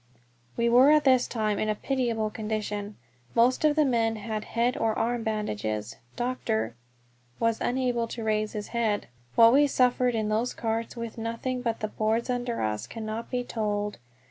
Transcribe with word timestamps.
We 0.57 0.67
were 0.67 0.89
at 0.89 1.03
this 1.03 1.27
time 1.27 1.59
in 1.59 1.69
a 1.69 1.75
pitiable 1.75 2.31
condition. 2.31 2.97
Most 3.35 3.63
of 3.63 3.75
the 3.75 3.85
men 3.85 4.15
had 4.15 4.45
head 4.45 4.75
or 4.75 4.97
arms 4.97 5.25
bandaged; 5.25 5.97
Dr. 6.15 6.73
was 7.39 7.61
unable 7.61 8.07
to 8.07 8.23
raise 8.23 8.53
his 8.53 8.69
head. 8.69 9.09
What 9.35 9.53
we 9.53 9.67
suffered 9.67 10.15
in 10.15 10.27
those 10.29 10.55
carts 10.55 10.95
with 10.97 11.19
nothing 11.19 11.61
but 11.61 11.81
the 11.81 11.87
boards 11.87 12.31
under 12.31 12.63
us 12.63 12.87
cannot 12.87 13.29
be 13.29 13.43
told. 13.43 13.99